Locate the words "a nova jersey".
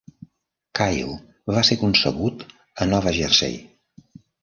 2.87-3.65